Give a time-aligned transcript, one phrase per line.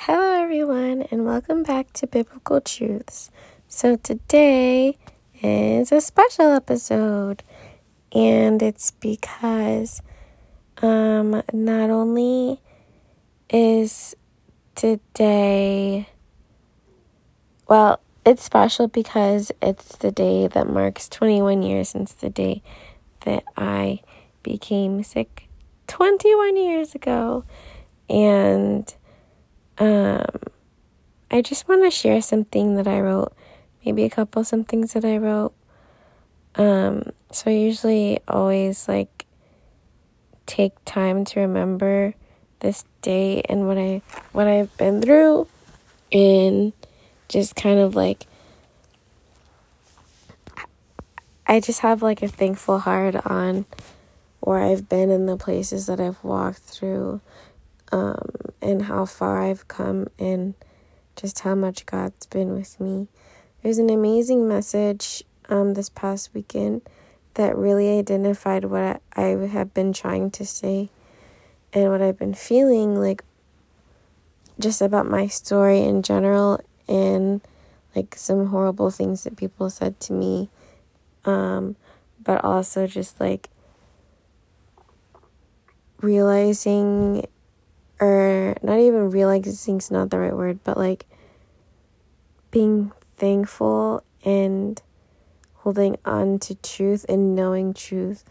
[0.00, 3.30] Hello, everyone, and welcome back to Biblical Truths.
[3.66, 4.98] So, today
[5.42, 7.42] is a special episode,
[8.12, 10.02] and it's because
[10.82, 12.60] um, not only
[13.48, 14.14] is
[14.74, 16.08] today,
[17.66, 22.62] well, it's special because it's the day that marks 21 years since the day
[23.24, 24.00] that I
[24.42, 25.48] became sick
[25.86, 27.44] 21 years ago.
[28.08, 28.94] And
[29.78, 30.24] um,
[31.30, 33.32] I just want to share something that I wrote,
[33.84, 35.52] maybe a couple some things that I wrote.
[36.54, 39.26] Um, so I usually always like
[40.46, 42.14] take time to remember
[42.60, 44.00] this day and what I
[44.32, 45.46] what I've been through
[46.10, 46.72] and
[47.28, 48.26] just kind of like
[51.46, 53.66] I just have like a thankful heart on
[54.40, 57.20] where I've been and the places that I've walked through
[57.92, 58.30] um,
[58.66, 60.54] and how far I've come and
[61.14, 63.06] just how much God's been with me.
[63.62, 66.82] There's an amazing message um, this past weekend
[67.34, 70.88] that really identified what I, I have been trying to say
[71.72, 73.22] and what I've been feeling like
[74.58, 77.40] just about my story in general and
[77.94, 80.48] like some horrible things that people said to me
[81.24, 81.76] um,
[82.24, 83.48] but also just like
[86.00, 87.26] realizing
[88.00, 91.06] or not even realizing is not the right word, but like
[92.50, 94.80] being thankful and
[95.56, 98.24] holding on to truth and knowing truth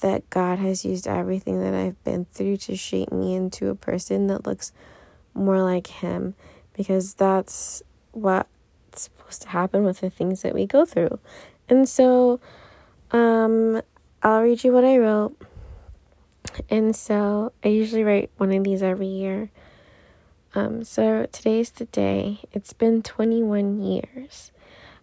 [0.00, 4.26] that God has used everything that I've been through to shape me into a person
[4.28, 4.72] that looks
[5.34, 6.34] more like Him
[6.74, 8.48] because that's what's
[8.94, 11.18] supposed to happen with the things that we go through.
[11.68, 12.40] And so,
[13.12, 13.82] um,
[14.22, 15.36] I'll read you what I wrote.
[16.70, 19.50] And so I usually write one of these every year.
[20.54, 22.40] Um, so today's the day.
[22.52, 24.50] It's been 21 years.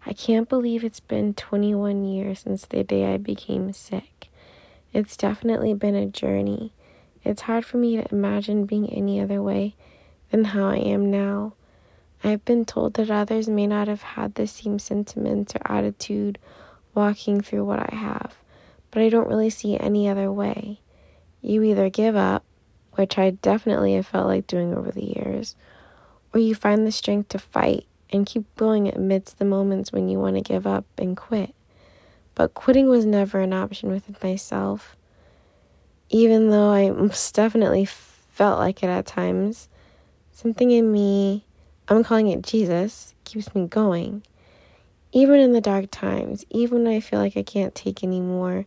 [0.06, 4.30] I can't believe it's been 21 years since the day I became sick.
[4.94, 6.72] It's definitely been a journey.
[7.24, 9.76] It's hard for me to imagine being any other way
[10.32, 11.54] than how I am now.
[12.24, 16.38] I've been told that others may not have had the same sentiments or attitude
[16.94, 18.36] walking through what I have,
[18.92, 20.80] but I don't really see any other way.
[21.42, 22.44] You either give up,
[22.94, 25.56] which I definitely have felt like doing over the years,
[26.34, 30.20] or you find the strength to fight and keep going amidst the moments when you
[30.20, 31.54] want to give up and quit.
[32.36, 34.96] But quitting was never an option within myself,
[36.10, 39.68] even though I most definitely felt like it at times.
[40.32, 41.44] Something in me,
[41.90, 44.24] I'm calling it Jesus, keeps me going.
[45.12, 48.66] Even in the dark times, even when I feel like I can't take anymore,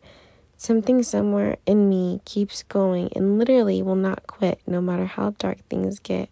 [0.63, 5.59] Something somewhere in me keeps going and literally will not quit no matter how dark
[5.69, 6.29] things get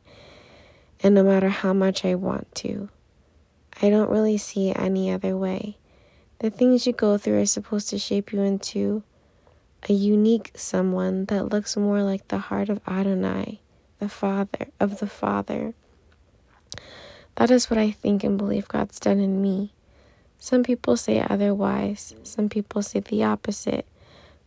[1.03, 2.91] and no matter how much I want to.
[3.83, 5.79] I don't really see any other way.
[6.39, 9.03] The things you go through are supposed to shape you into
[9.89, 13.59] a unique someone that looks more like the heart of Adonai,
[13.99, 15.75] the Father of the Father.
[17.35, 19.73] That is what I think and believe God's done in me.
[20.39, 23.85] Some people say otherwise, some people say the opposite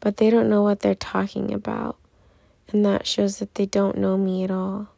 [0.03, 1.96] but they don't know what they're talking about.
[2.68, 4.90] And that shows that they don't know me at all.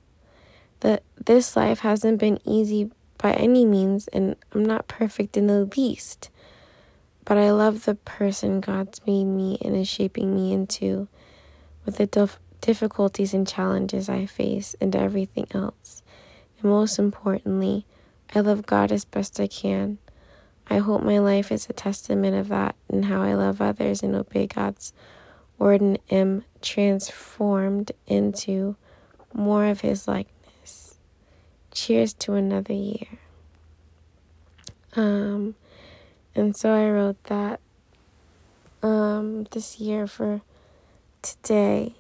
[0.79, 2.89] That this life hasn't been easy
[3.19, 6.31] by any means, and I'm not perfect in the least.
[7.23, 11.07] But I love the person God's made me and is shaping me into
[11.85, 16.01] with the dif- difficulties and challenges I face and everything else.
[16.59, 17.85] And most importantly,
[18.33, 19.99] I love God as best I can.
[20.69, 24.15] I hope my life is a testament of that and how I love others and
[24.15, 24.93] obey God's
[25.57, 28.75] word and am transformed into
[29.33, 30.95] more of His likeness.
[31.71, 33.19] Cheers to another year.
[34.95, 35.55] Um,
[36.35, 37.59] and so I wrote that
[38.81, 40.41] um, this year for
[41.21, 41.95] today.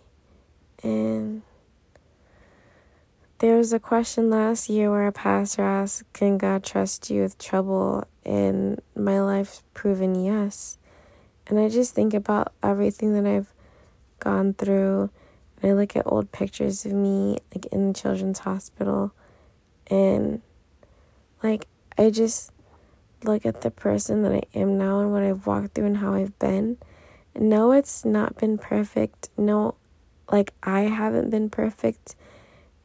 [0.83, 1.14] And
[3.45, 7.37] there was a question last year where a pastor asked, Can God trust you with
[7.37, 8.07] trouble?
[8.25, 10.79] And my life's proven yes.
[11.45, 13.53] And I just think about everything that I've
[14.19, 15.11] gone through.
[15.61, 19.11] And I look at old pictures of me, like in the children's hospital.
[19.91, 20.41] And,
[21.43, 21.67] like,
[21.99, 22.51] I just
[23.23, 26.15] look at the person that I am now and what I've walked through and how
[26.15, 26.77] I've been.
[27.35, 29.29] And no, it's not been perfect.
[29.37, 29.75] No,
[30.31, 32.15] like, I haven't been perfect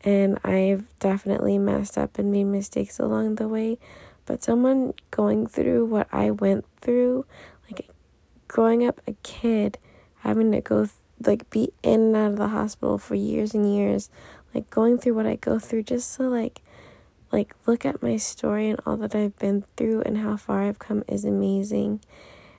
[0.02, 3.78] and I've definitely messed up and made mistakes along the way.
[4.26, 7.26] But someone going through what I went through,
[7.70, 7.88] like
[8.48, 9.78] growing up a kid,
[10.20, 10.94] having to go th-
[11.24, 14.08] like be in and out of the hospital for years and years,
[14.54, 16.62] like going through what I go through just to like
[17.32, 20.78] like look at my story and all that I've been through and how far I've
[20.78, 22.00] come is amazing.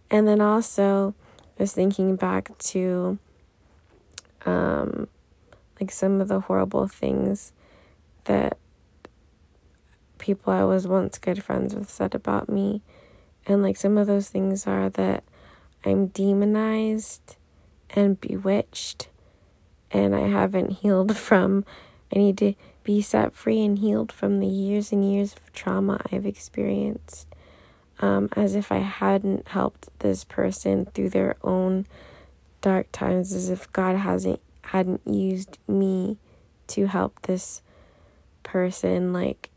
[0.10, 1.14] And then also
[1.58, 3.18] I was thinking back to
[4.46, 5.08] um
[5.82, 7.52] like some of the horrible things
[8.26, 8.58] that
[10.20, 12.82] people I was once good friends with said about me.
[13.48, 15.24] And like some of those things are that
[15.84, 17.36] I'm demonized
[17.90, 19.08] and bewitched
[19.90, 21.66] and I haven't healed from.
[22.16, 26.02] I need to be set free and healed from the years and years of trauma
[26.12, 27.28] I've experienced.
[28.00, 31.86] Um, as if I hadn't helped this person through their own
[32.62, 36.18] dark times, as if God hasn't hadn't used me
[36.68, 37.62] to help this
[38.44, 39.50] person like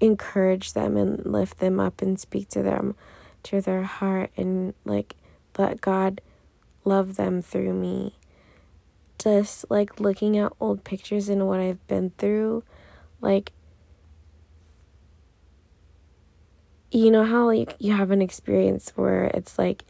[0.00, 2.94] encourage them and lift them up and speak to them
[3.42, 5.14] to their heart and like
[5.56, 6.20] let God
[6.84, 8.14] love them through me.
[9.18, 12.62] Just like looking at old pictures and what I've been through,
[13.20, 13.52] like
[16.90, 19.84] you know how like you have an experience where it's like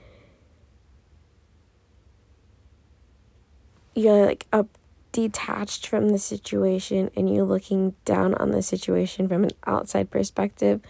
[3.98, 4.68] you're like up
[5.12, 10.80] detached from the situation and you're looking down on the situation from an outside perspective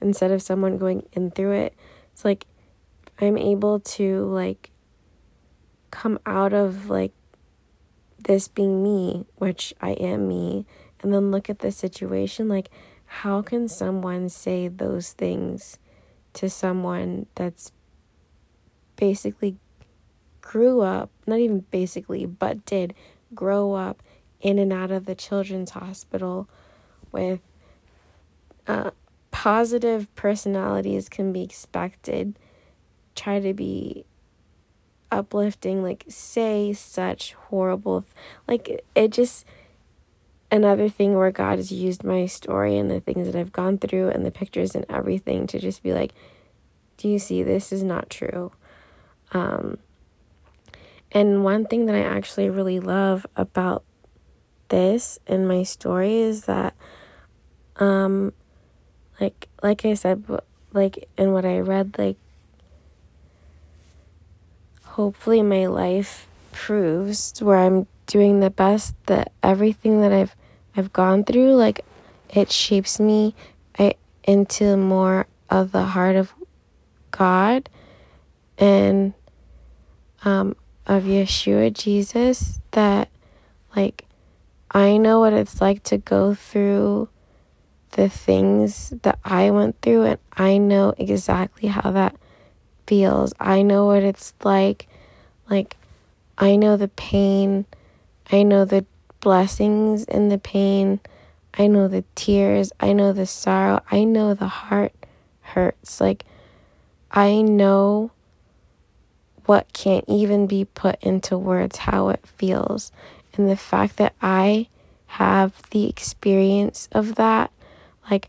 [0.00, 1.74] instead of someone going in through it.
[2.12, 2.46] It's like
[3.20, 4.70] I'm able to like
[5.90, 7.12] come out of like
[8.18, 10.64] this being me, which I am me,
[11.02, 12.70] and then look at the situation like
[13.06, 15.78] how can someone say those things
[16.32, 17.70] to someone that's
[18.96, 19.56] basically
[20.44, 22.94] grew up, not even basically, but did
[23.34, 24.02] grow up
[24.42, 26.46] in and out of the children's hospital
[27.10, 27.40] with
[28.66, 28.90] uh,
[29.30, 32.38] positive personalities can be expected.
[33.16, 34.04] Try to be
[35.10, 38.04] uplifting, like say such horrible,
[38.46, 39.46] like it just
[40.52, 44.10] another thing where God has used my story and the things that I've gone through
[44.10, 46.12] and the pictures and everything to just be like,
[46.98, 48.52] do you see this is not true?
[49.32, 49.78] Um,
[51.14, 53.84] and one thing that I actually really love about
[54.68, 56.74] this and my story is that
[57.76, 58.32] um
[59.20, 60.24] like like I said
[60.72, 62.16] like in what I read like
[64.84, 70.34] hopefully my life proves where I'm doing the best that everything that I've
[70.76, 71.84] I've gone through like
[72.30, 73.34] it shapes me
[73.78, 73.94] I,
[74.24, 76.32] into more of the heart of
[77.10, 77.68] God.
[78.58, 79.14] And
[80.24, 83.08] um of Yeshua Jesus that
[83.74, 84.04] like
[84.70, 87.08] I know what it's like to go through
[87.92, 92.16] the things that I went through and I know exactly how that
[92.86, 93.32] feels.
[93.38, 94.88] I know what it's like
[95.48, 95.76] like
[96.36, 97.66] I know the pain.
[98.32, 98.84] I know the
[99.20, 101.00] blessings in the pain.
[101.56, 102.72] I know the tears.
[102.80, 103.80] I know the sorrow.
[103.90, 104.92] I know the heart
[105.42, 106.00] hurts.
[106.00, 106.24] Like
[107.10, 108.10] I know
[109.46, 112.92] what can't even be put into words how it feels.
[113.34, 114.68] And the fact that I
[115.06, 117.50] have the experience of that,
[118.10, 118.28] like,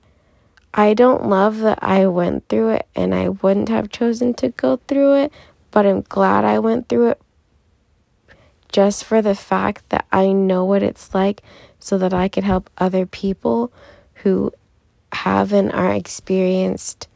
[0.73, 4.77] I don't love that I went through it and I wouldn't have chosen to go
[4.87, 5.31] through it,
[5.71, 7.21] but I'm glad I went through it
[8.75, 11.41] just for the fact that I know what it's like
[11.79, 13.71] so that I could help other people
[14.15, 14.51] who
[15.13, 17.07] haven't or experienced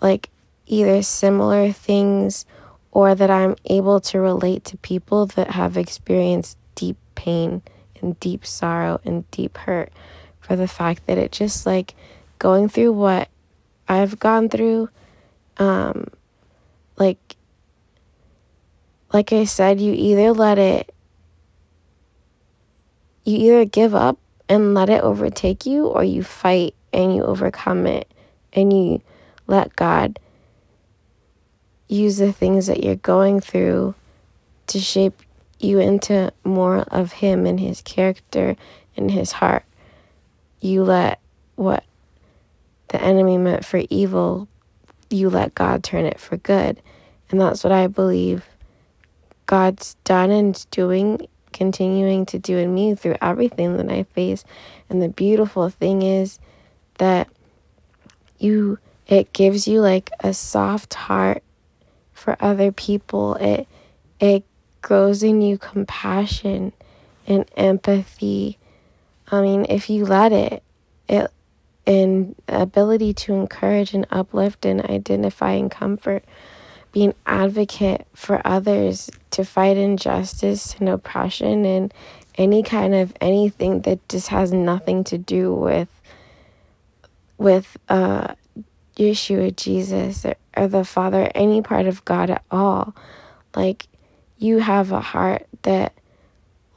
[0.00, 0.30] like
[0.66, 2.46] either similar things
[2.90, 7.62] or that I'm able to relate to people that have experienced deep pain
[8.00, 9.92] and deep sorrow and deep hurt
[10.40, 11.94] for the fact that it just like
[12.38, 13.28] going through what
[13.88, 14.88] I've gone through
[15.58, 16.06] um
[16.96, 17.18] like
[19.12, 20.94] like I said you either let it
[23.24, 24.18] you either give up
[24.48, 28.10] and let it overtake you or you fight and you overcome it
[28.52, 29.02] and you
[29.46, 30.18] let God
[31.88, 33.94] use the things that you're going through
[34.68, 35.22] to shape
[35.58, 38.56] you into more of Him and His character
[38.96, 39.64] and His heart.
[40.60, 41.20] You let
[41.56, 41.84] what
[42.88, 44.48] the enemy meant for evil,
[45.10, 46.80] you let God turn it for good.
[47.30, 48.44] And that's what I believe
[49.46, 54.44] God's done and doing, continuing to do in me through everything that I face.
[54.88, 56.38] And the beautiful thing is
[56.98, 57.28] that
[58.38, 61.42] you it gives you like a soft heart
[62.18, 63.34] for other people.
[63.36, 63.66] It
[64.20, 64.44] it
[64.82, 66.72] grows in you compassion
[67.26, 68.58] and empathy.
[69.30, 70.62] I mean, if you let it,
[71.08, 71.30] it
[71.86, 76.24] and ability to encourage and uplift and identify and comfort
[76.92, 81.92] be an advocate for others to fight injustice and oppression and
[82.36, 85.88] any kind of anything that just has nothing to do with
[87.36, 88.34] with uh
[88.98, 90.26] Yeshua Jesus
[90.56, 92.94] or, the Father, any part of God at all.
[93.54, 93.86] Like
[94.38, 95.92] you have a heart that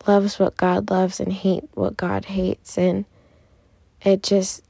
[0.07, 3.05] loves what God loves and hate what God hates and
[4.03, 4.63] it just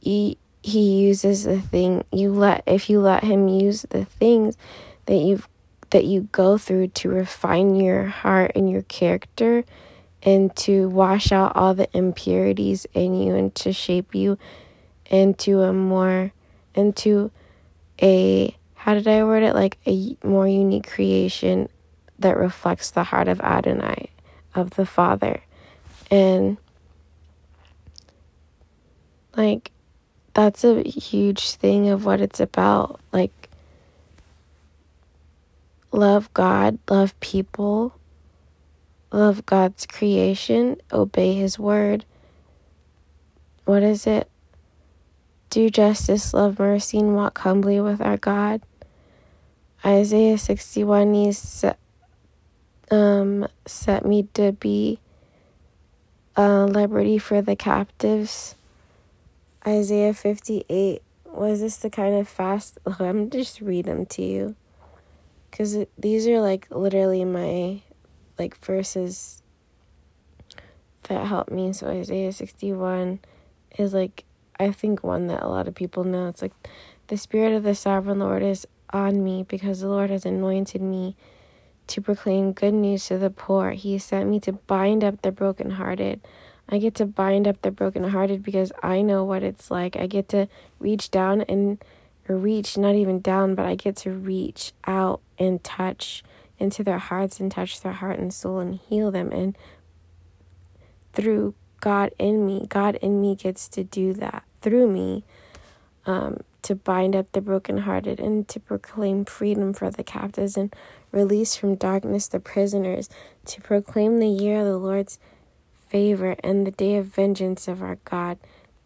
[0.00, 4.56] he he uses the thing you let if you let him use the things
[5.06, 5.48] that you've
[5.90, 9.64] that you go through to refine your heart and your character
[10.22, 14.38] and to wash out all the impurities in you and to shape you
[15.06, 16.32] into a more
[16.74, 17.30] into
[18.00, 19.54] a how did I word it?
[19.54, 21.68] Like a more unique creation
[22.18, 24.10] that reflects the heart of Adonai
[24.54, 25.40] of the Father.
[26.10, 26.56] And
[29.36, 29.70] like
[30.34, 33.00] that's a huge thing of what it's about.
[33.12, 33.30] Like
[35.92, 37.94] love God love people
[39.12, 42.04] love God's creation obey his word.
[43.64, 44.28] What is it
[45.52, 48.62] do justice, love mercy, and walk humbly with our God.
[49.84, 51.78] Isaiah 61 needs set,
[52.90, 54.98] um, set me to be
[56.38, 58.54] uh, liberty for the captives.
[59.66, 62.78] Isaiah 58 was this the kind of fast?
[62.98, 64.56] I'm just read them to you,
[65.50, 67.82] cause these are like literally my
[68.38, 69.42] like verses
[71.02, 71.74] that help me.
[71.74, 73.20] So Isaiah 61
[73.78, 74.24] is like
[74.62, 76.28] I think one that a lot of people know.
[76.28, 76.52] It's like
[77.08, 81.16] the Spirit of the Sovereign Lord is on me because the Lord has anointed me
[81.88, 83.72] to proclaim good news to the poor.
[83.72, 86.20] He sent me to bind up the brokenhearted.
[86.68, 89.96] I get to bind up the brokenhearted because I know what it's like.
[89.96, 91.82] I get to reach down and
[92.28, 96.22] reach, not even down, but I get to reach out and touch
[96.60, 99.32] into their hearts and touch their heart and soul and heal them.
[99.32, 99.58] And
[101.12, 105.24] through God in me, God in me gets to do that through me
[106.06, 110.74] um, to bind up the brokenhearted and to proclaim freedom for the captives and
[111.10, 113.10] release from darkness the prisoners,
[113.44, 115.18] to proclaim the year of the Lord's
[115.88, 118.38] favor and the day of vengeance of our God,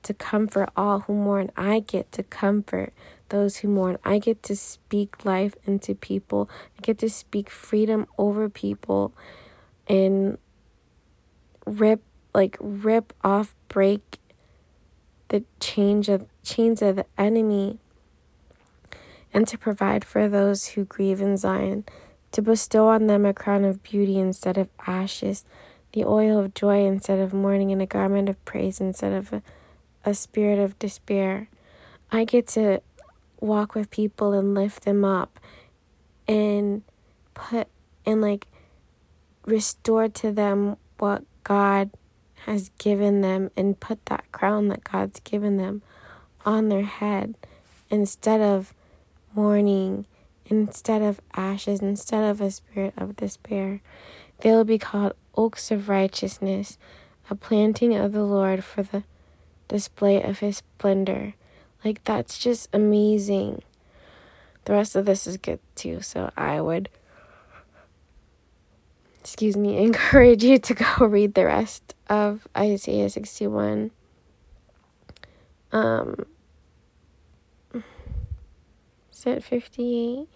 [0.03, 1.51] to comfort all who mourn.
[1.57, 2.93] I get to comfort
[3.29, 3.99] those who mourn.
[4.05, 6.49] I get to speak life into people.
[6.79, 9.13] I get to speak freedom over people
[9.89, 10.39] and
[11.65, 12.03] rip
[12.35, 14.19] like rip off break
[15.29, 17.79] the change of chains of the enemy
[19.33, 21.85] and to provide for those who grieve in Zion,
[22.33, 25.45] to bestow on them a crown of beauty instead of ashes,
[25.93, 29.43] the oil of joy instead of mourning, and a garment of praise instead of a,
[30.05, 31.49] a spirit of despair.
[32.11, 32.81] I get to
[33.41, 35.39] walk with people and lift them up
[36.27, 36.83] and
[37.35, 37.69] put
[38.05, 38.47] and like
[39.45, 41.91] restore to them what God
[42.47, 45.83] has given them and put that crown that God's given them
[46.45, 47.35] on their head
[47.91, 48.73] instead of
[49.35, 50.07] mourning,
[50.47, 53.81] instead of ashes, instead of a spirit of despair.
[54.39, 56.79] They will be called oaks of righteousness,
[57.29, 59.03] a planting of the Lord for the
[59.67, 61.35] display of his splendor.
[61.85, 63.63] Like, that's just amazing.
[64.67, 66.89] The rest of this is good too, so I would
[69.19, 73.91] excuse me, encourage you to go read the rest of Isaiah 61.
[75.73, 76.27] Um,
[77.75, 80.29] is it 58?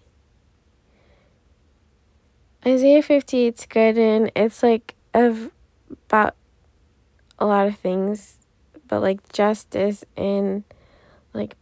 [2.65, 5.51] Isaiah 58 is good and it's like of
[6.07, 6.35] about
[7.39, 8.35] a lot of things,
[8.87, 10.63] but like justice and
[11.33, 11.55] like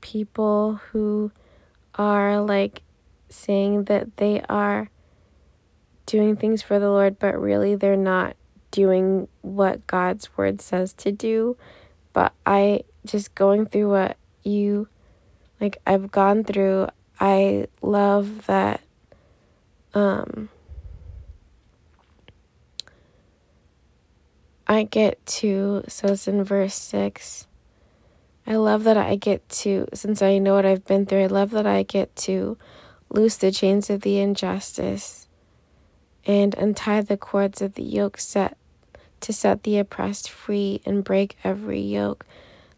[0.00, 1.30] people who
[1.94, 2.82] are like
[3.28, 4.90] saying that they are
[6.06, 8.36] doing things for the Lord, but really they're not
[8.74, 11.56] doing what God's word says to do.
[12.12, 14.88] But I just going through what you
[15.60, 16.88] like I've gone through,
[17.20, 18.80] I love that
[19.94, 20.48] um
[24.66, 27.46] I get to so it's in verse 6.
[28.46, 31.50] I love that I get to since I know what I've been through, I love
[31.50, 32.58] that I get to
[33.08, 35.28] loose the chains of the injustice
[36.26, 38.56] and untie the cords of the yoke set
[39.24, 42.26] to set the oppressed free and break every yoke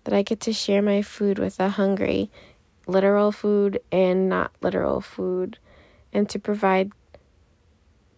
[0.05, 2.31] that I get to share my food with the hungry,
[2.87, 5.59] literal food and not literal food,
[6.13, 6.93] and to provide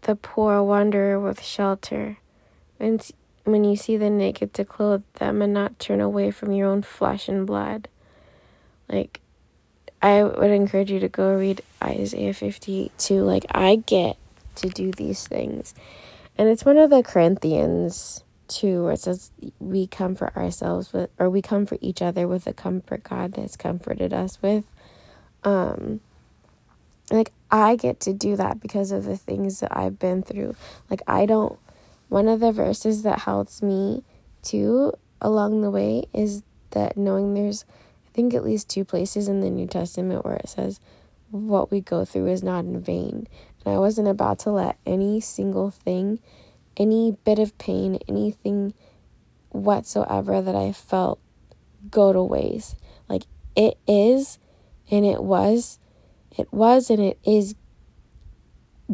[0.02, 2.18] the poor wanderer with shelter.
[2.78, 3.11] And
[3.44, 6.82] when you see the naked, to clothe them and not turn away from your own
[6.82, 7.88] flesh and blood.
[8.90, 9.23] Like,
[10.02, 13.23] I would encourage you to go read Isaiah 52.
[13.23, 14.18] Like, I get
[14.56, 15.75] to do these things.
[16.38, 21.11] And it's one of the Corinthians, too, where it says, We come for ourselves, with,
[21.18, 24.64] or we come for each other with the comfort God has comforted us with.
[25.42, 26.00] Um,
[27.11, 30.54] like, I get to do that because of the things that I've been through.
[30.88, 31.59] Like, I don't,
[32.09, 34.04] one of the verses that helps me,
[34.42, 37.64] too, along the way is that knowing there's
[38.07, 40.80] I think at least two places in the New Testament where it says,
[41.30, 43.26] What we go through is not in vain.
[43.64, 46.20] And I wasn't about to let any single thing,
[46.76, 48.75] any bit of pain, anything
[49.50, 51.20] whatsoever that I felt
[51.90, 52.76] go to waste.
[53.08, 53.25] Like
[53.56, 54.38] it is,
[54.90, 55.78] and it was,
[56.37, 57.54] it was, and it is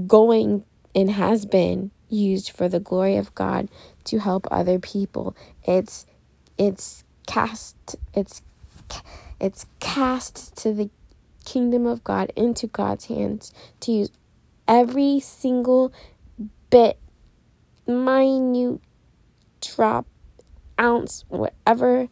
[0.07, 0.65] going
[0.95, 3.69] and has been used for the glory of God
[4.05, 5.37] to help other people.
[5.65, 6.07] It's
[6.57, 8.43] it's cast it's
[9.41, 10.91] it's cast to the
[11.45, 14.11] kingdom of God into God's hands to use
[14.67, 15.93] every single
[16.71, 16.99] bit,
[17.87, 18.81] minute
[19.61, 20.07] drop,
[20.79, 22.09] ounce, whatever,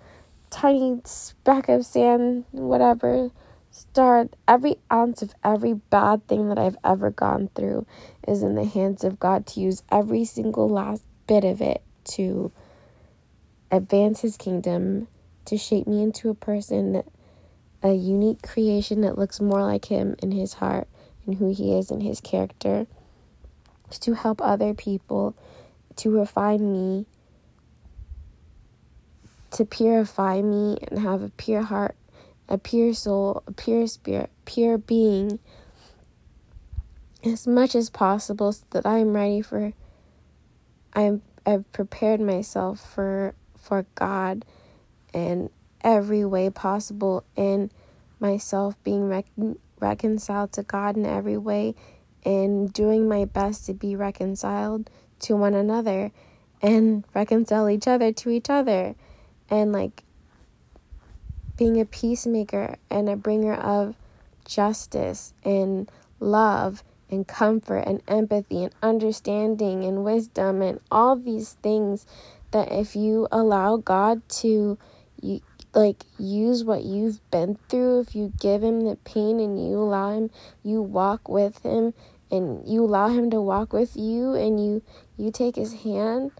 [0.50, 3.30] tiny speck of sand, whatever,
[3.70, 7.86] star, every ounce of every bad thing that I've ever gone through
[8.28, 12.52] is in the hands of God to use every single last bit of it to
[13.70, 15.08] advance His kingdom
[15.46, 17.02] to shape me into a person,
[17.82, 20.88] a unique creation that looks more like Him in His heart
[21.26, 22.86] and who He is in His character,
[23.90, 25.34] to help other people,
[25.96, 27.06] to refine me,
[29.50, 31.94] to purify me and have a pure heart,
[32.48, 35.38] a pure soul, a pure spirit, pure being
[37.24, 39.72] as much as possible so that I'm ready for
[40.94, 44.44] I'm I've prepared myself for for God
[45.12, 45.50] in
[45.82, 47.70] every way possible in
[48.20, 51.74] myself being recon- reconciled to God in every way
[52.24, 54.88] and doing my best to be reconciled
[55.20, 56.10] to one another
[56.60, 58.94] and reconcile each other to each other
[59.50, 60.04] and like
[61.56, 63.94] being a peacemaker and a bringer of
[64.44, 72.06] justice and love and comfort and empathy and understanding and wisdom and all these things
[72.52, 74.78] that if you allow God to
[75.20, 75.40] you
[75.74, 78.00] like use what you've been through.
[78.00, 80.30] If you give him the pain and you allow him
[80.62, 81.94] you walk with him
[82.30, 84.82] and you allow him to walk with you and you
[85.16, 86.32] you take his hand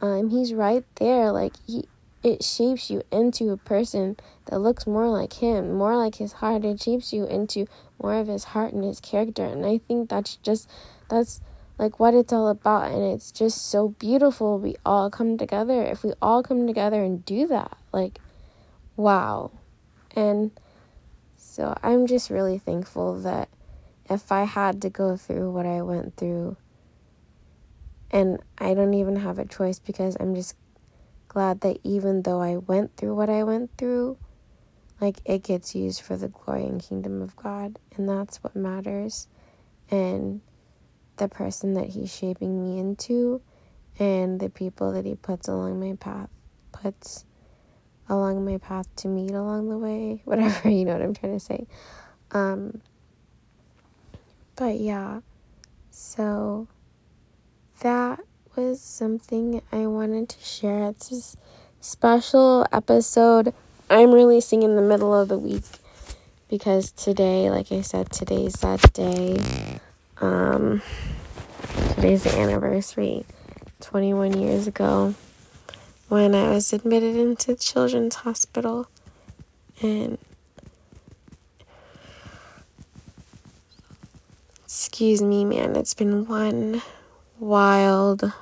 [0.00, 1.32] um he's right there.
[1.32, 1.84] Like he
[2.22, 6.64] it shapes you into a person that looks more like him more like his heart.
[6.64, 7.66] It shapes you into
[8.02, 9.44] more of his heart and his character.
[9.44, 10.68] And i think that's just
[11.08, 11.40] that's
[11.78, 12.90] like what it's all about.
[12.90, 17.24] And it's just so beautiful we all come together if we all come together and
[17.24, 18.18] do that like
[18.96, 19.50] wow.
[20.14, 20.50] And
[21.56, 23.48] so i'm just really thankful that
[24.10, 26.54] if i had to go through what i went through
[28.10, 30.54] and i don't even have a choice because i'm just
[31.28, 34.18] glad that even though i went through what i went through
[35.00, 39.28] like it gets used for the glory and kingdom of god and that's what matters.
[39.90, 40.40] And
[41.16, 43.40] the person that he's shaping me into
[43.98, 46.30] and the people that he puts along my path
[46.72, 47.25] puts
[48.08, 51.40] along my path to meet along the way whatever you know what i'm trying to
[51.40, 51.66] say.
[52.30, 52.80] Um
[54.56, 55.20] but yeah
[55.90, 56.66] so
[57.80, 58.20] that
[58.54, 60.88] was something i wanted to share.
[60.88, 61.36] It's a
[61.80, 63.52] special episode.
[63.88, 65.64] I'm releasing in the middle of the week
[66.48, 69.80] because today like i said today's that day.
[70.18, 70.80] Um,
[71.94, 73.26] today's the anniversary,
[73.80, 75.14] 21 years ago,
[76.08, 78.88] when I was admitted into Children's Hospital.
[79.82, 80.18] And
[84.64, 86.82] excuse me, man, it's been one
[87.38, 88.32] wild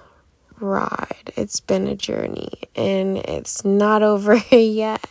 [0.60, 1.32] ride.
[1.36, 5.04] It's been a journey, and it's not over yet.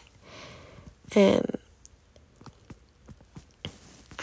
[1.15, 1.57] And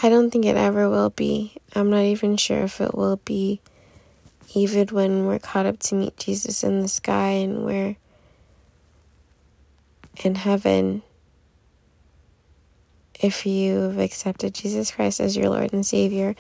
[0.03, 1.55] I don't think it ever will be.
[1.75, 3.61] I'm not even sure if it will be,
[4.55, 7.97] even when we're caught up to meet Jesus in the sky and we're
[10.25, 11.03] in heaven.
[13.21, 16.35] If you've accepted Jesus Christ as your Lord and Savior,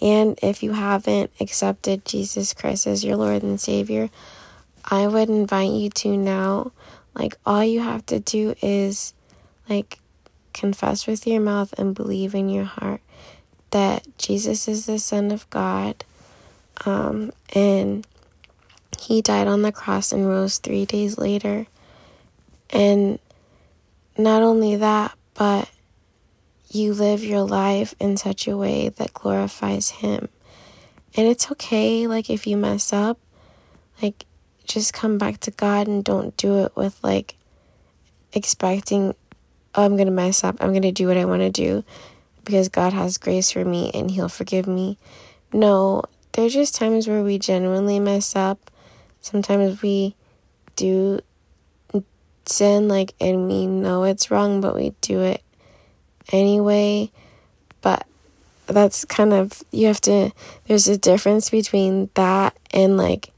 [0.00, 4.10] and if you haven't accepted Jesus Christ as your Lord and Savior,
[4.84, 6.72] I would invite you to now.
[7.14, 9.12] Like, all you have to do is,
[9.68, 9.98] like,
[10.52, 13.00] confess with your mouth and believe in your heart
[13.70, 16.04] that Jesus is the Son of God
[16.86, 18.06] um, and
[18.98, 21.66] he died on the cross and rose three days later.
[22.70, 23.18] And
[24.16, 25.70] not only that, but
[26.70, 30.28] you live your life in such a way that glorifies Him.
[31.16, 33.18] And it's okay, like, if you mess up,
[34.02, 34.26] like,
[34.66, 37.36] just come back to God and don't do it with, like,
[38.32, 39.14] expecting,
[39.74, 40.56] oh, I'm going to mess up.
[40.60, 41.84] I'm going to do what I want to do
[42.44, 44.98] because God has grace for me and He'll forgive me.
[45.52, 46.02] No,
[46.32, 48.70] there's just times where we genuinely mess up.
[49.20, 50.14] Sometimes we
[50.76, 51.20] do
[52.48, 55.42] sin, like, and we know it's wrong, but we do it
[56.32, 57.10] anyway.
[57.80, 58.06] But
[58.66, 60.32] that's kind of, you have to,
[60.66, 63.30] there's a difference between that and like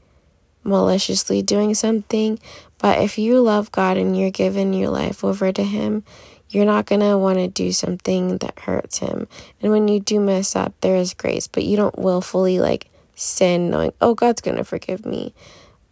[0.63, 2.39] maliciously doing something.
[2.77, 6.03] But if you love God and you're giving your life over to Him,
[6.49, 9.27] you're not going to want to do something that hurts Him.
[9.61, 13.69] And when you do mess up, there is grace, but you don't willfully like sin
[13.69, 15.33] knowing, oh, God's going to forgive me.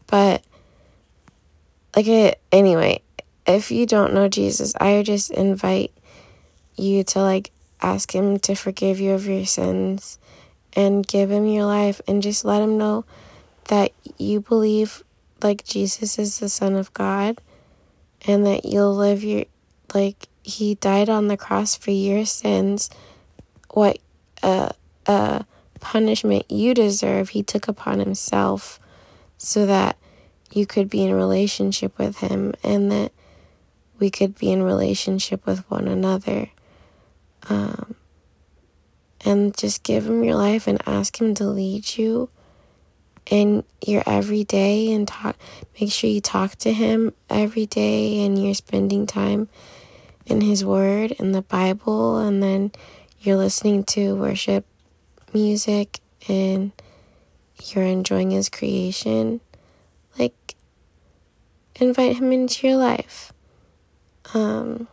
[0.07, 0.43] But
[1.95, 3.01] like it, anyway,
[3.49, 5.91] if you don't know Jesus, I just invite
[6.75, 10.19] you to like ask Him to forgive you of your sins
[10.73, 13.05] and give Him your life and just let Him know
[13.65, 15.03] that you believe
[15.41, 17.41] like Jesus is the Son of God
[18.27, 19.45] and that you'll live your
[19.93, 22.89] like He died on the cross for your sins.
[23.71, 23.97] What
[24.43, 24.69] uh
[25.07, 25.43] uh
[25.79, 28.79] punishment you deserve, He took upon Himself
[29.39, 29.97] so that
[30.51, 33.11] you could be in relationship with Him and that
[33.99, 36.49] we could be in relationship with one another.
[37.49, 37.95] Um,
[39.25, 42.29] and just give him your life and ask him to lead you
[43.29, 45.35] in your everyday and talk
[45.79, 49.47] make sure you talk to him every day and you're spending time
[50.25, 52.71] in his word in the bible and then
[53.19, 54.65] you're listening to worship
[55.31, 56.71] music and
[57.65, 59.39] you're enjoying his creation
[60.17, 60.55] like
[61.75, 63.31] invite him into your life
[64.33, 64.87] um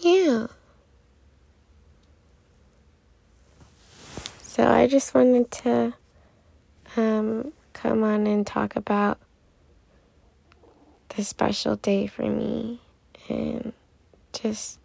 [0.00, 0.46] yeah.
[4.42, 5.94] So I just wanted to
[6.96, 9.18] um, come on and talk about
[11.16, 12.80] this special day for me
[13.28, 13.72] and
[14.32, 14.78] just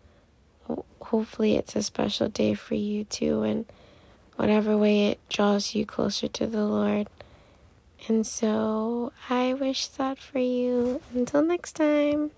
[1.02, 3.66] hopefully it's a special day for you too and
[4.36, 7.08] whatever way it draws you closer to the Lord.
[8.08, 11.02] And so I wish that for you.
[11.14, 12.32] Until next time.